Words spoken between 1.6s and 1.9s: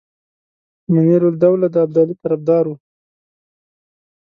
د